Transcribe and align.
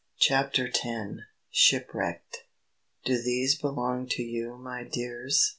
CHAPTER 0.17 0.67
X. 0.67 0.81
SHIPWRECKED 1.51 2.45
"Do 3.05 3.21
these 3.21 3.53
belong 3.53 4.07
to 4.07 4.23
you, 4.23 4.57
my 4.57 4.83
dears?" 4.83 5.49